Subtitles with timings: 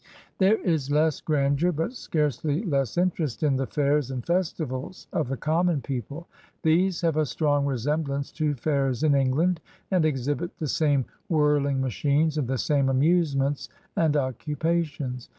[0.39, 5.37] There is less grandeur, but scarcely less interest, in the fairs and festivals of the
[5.37, 6.27] common people.
[6.63, 9.61] These have a strong resemblance to fairs in England,
[9.91, 15.29] and exhibit the same whirling machines and the same amusements and occupations.